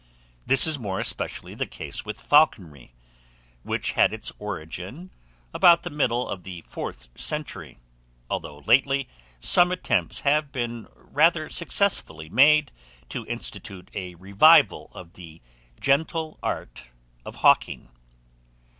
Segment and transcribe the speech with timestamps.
[0.47, 2.91] This is more especially the case with falconry,
[3.61, 5.11] which had its origin
[5.53, 7.77] about the middle of the fourth century,
[8.27, 9.07] although, lately,
[9.39, 12.71] some attempts have been rather successfully made
[13.09, 15.39] to institute a revival of the
[15.79, 16.85] "gentle art"
[17.23, 17.89] of hawking.